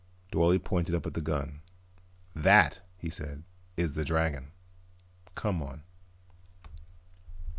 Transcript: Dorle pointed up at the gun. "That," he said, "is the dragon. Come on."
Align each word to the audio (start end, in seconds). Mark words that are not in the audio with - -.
Dorle 0.31 0.57
pointed 0.57 0.95
up 0.95 1.05
at 1.05 1.13
the 1.13 1.21
gun. 1.21 1.61
"That," 2.33 2.79
he 2.97 3.11
said, 3.11 3.43
"is 3.77 3.93
the 3.93 4.03
dragon. 4.03 4.51
Come 5.35 5.61
on." 5.61 5.83